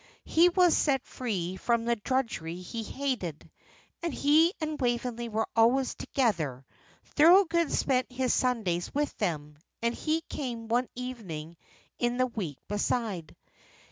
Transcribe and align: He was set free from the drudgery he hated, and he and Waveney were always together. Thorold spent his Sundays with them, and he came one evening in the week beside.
He 0.25 0.49
was 0.49 0.75
set 0.75 1.05
free 1.05 1.57
from 1.57 1.85
the 1.85 1.95
drudgery 1.95 2.55
he 2.55 2.81
hated, 2.81 3.47
and 4.01 4.11
he 4.11 4.51
and 4.59 4.81
Waveney 4.81 5.29
were 5.29 5.45
always 5.55 5.93
together. 5.93 6.65
Thorold 7.15 7.53
spent 7.71 8.11
his 8.11 8.33
Sundays 8.33 8.91
with 8.95 9.15
them, 9.17 9.59
and 9.79 9.93
he 9.93 10.21
came 10.21 10.67
one 10.67 10.87
evening 10.95 11.55
in 11.99 12.17
the 12.17 12.25
week 12.25 12.57
beside. 12.67 13.35